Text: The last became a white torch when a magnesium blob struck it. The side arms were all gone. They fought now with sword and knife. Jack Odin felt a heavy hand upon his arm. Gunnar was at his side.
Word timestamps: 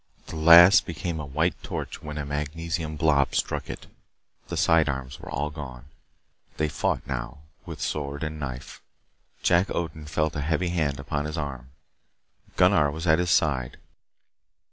The 0.25 0.35
last 0.35 0.87
became 0.87 1.19
a 1.19 1.27
white 1.27 1.61
torch 1.61 2.01
when 2.01 2.17
a 2.17 2.25
magnesium 2.25 2.95
blob 2.95 3.35
struck 3.35 3.69
it. 3.69 3.85
The 4.47 4.57
side 4.57 4.89
arms 4.89 5.19
were 5.19 5.29
all 5.29 5.51
gone. 5.51 5.85
They 6.57 6.69
fought 6.69 7.05
now 7.05 7.43
with 7.67 7.79
sword 7.79 8.23
and 8.23 8.39
knife. 8.39 8.81
Jack 9.43 9.69
Odin 9.69 10.07
felt 10.07 10.35
a 10.35 10.41
heavy 10.41 10.69
hand 10.69 10.99
upon 10.99 11.25
his 11.25 11.37
arm. 11.37 11.69
Gunnar 12.55 12.89
was 12.89 13.05
at 13.05 13.19
his 13.19 13.29
side. 13.29 13.77